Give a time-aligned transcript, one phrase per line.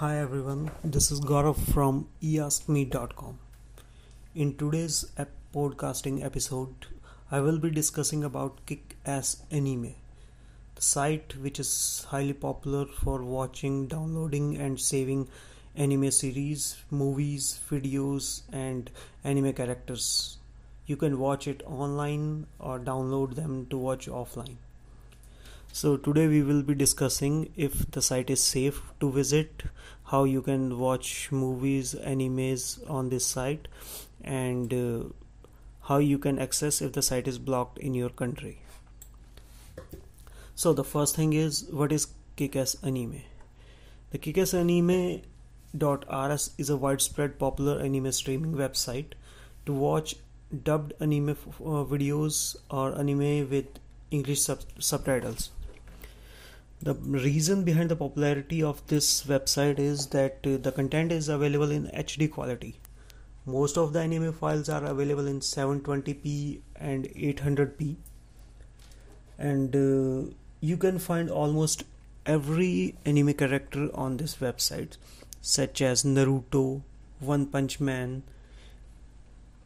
[0.00, 3.38] Hi everyone, this is Gaurav from easkme.com.
[4.34, 6.88] In today's ep- podcasting episode,
[7.30, 9.94] I will be discussing about Kick Ass Anime,
[10.74, 15.28] the site which is highly popular for watching, downloading, and saving
[15.74, 18.90] anime series, movies, videos, and
[19.24, 20.36] anime characters.
[20.84, 24.58] You can watch it online or download them to watch offline.
[25.76, 29.64] So today we will be discussing if the site is safe to visit,
[30.04, 33.68] how you can watch movies, animes on this site,
[34.24, 35.00] and uh,
[35.82, 38.62] how you can access if the site is blocked in your country.
[40.54, 42.06] So the first thing is what is
[42.38, 43.20] Kickass Anime?
[44.12, 49.12] The Kickass Anime.rs is a widespread popular anime streaming website
[49.66, 50.16] to watch
[50.64, 53.66] dubbed anime uh, videos or anime with
[54.10, 55.50] English sub- subtitles.
[56.82, 61.70] The reason behind the popularity of this website is that uh, the content is available
[61.70, 62.78] in HD quality.
[63.46, 67.96] Most of the anime files are available in 720p and 800p,
[69.38, 71.84] and uh, you can find almost
[72.26, 74.96] every anime character on this website,
[75.40, 76.82] such as Naruto,
[77.20, 78.22] One Punch Man,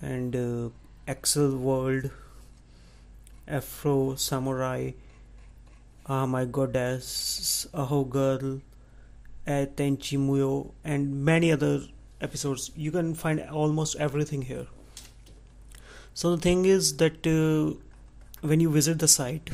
[0.00, 0.68] and uh,
[1.12, 2.10] Accel World,
[3.46, 4.92] Afro Samurai,
[6.06, 8.60] Ah My Goddess, Aho Girl,
[9.46, 11.80] Eh Tenchi Muyo, and many other
[12.20, 12.70] episodes.
[12.76, 14.66] You can find almost everything here.
[16.12, 17.74] So the thing is that uh,
[18.42, 19.48] when you visit the site,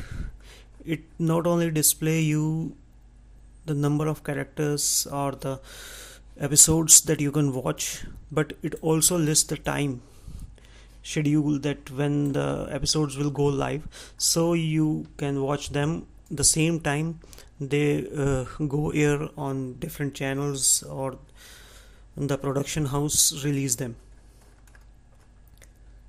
[0.85, 2.75] it not only display you
[3.65, 5.59] the number of characters or the
[6.37, 10.01] episodes that you can watch, but it also lists the time
[11.03, 16.79] schedule that when the episodes will go live so you can watch them the same
[16.79, 17.19] time
[17.59, 21.17] they uh, go air on different channels or
[22.17, 23.95] the production house release them.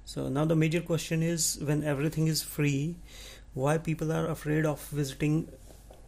[0.05, 2.97] So now the major question is when everything is free
[3.55, 5.49] why people are afraid of visiting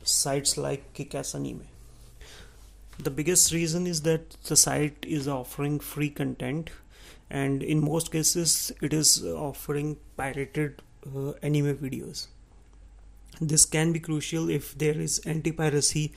[0.02, 1.66] sites like Kickass Anime?
[2.98, 6.70] The biggest reason is that the site is offering free content
[7.28, 12.28] and in most cases it is offering pirated uh, anime videos
[13.40, 16.12] this can be crucial if there is anti-piracy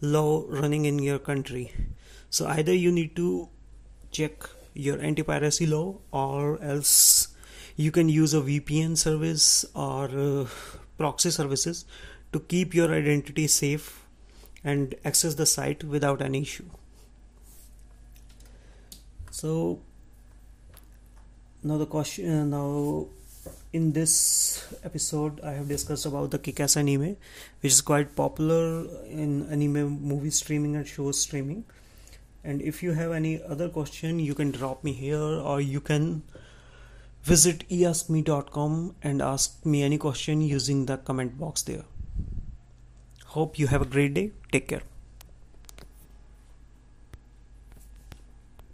[0.00, 1.72] law running in your country.
[2.30, 3.48] So either you need to
[4.10, 7.28] check your anti-piracy law or else
[7.76, 10.46] you can use a vpn service or uh,
[10.98, 11.84] proxy services
[12.32, 14.04] to keep your identity safe
[14.64, 16.68] and access the site without any issue.
[19.30, 19.80] So
[21.62, 23.06] now the question uh, now
[23.72, 24.12] in this
[24.84, 27.16] episode i have discussed about the kick-ass anime
[27.62, 31.64] which is quite popular in anime movie streaming and show streaming.
[32.44, 35.16] And if you have any other question you can drop me here
[35.50, 36.22] or you can
[37.22, 41.84] visit easkme.com and ask me any question using the comment box there.
[43.26, 44.32] Hope you have a great day.
[44.50, 44.91] Take care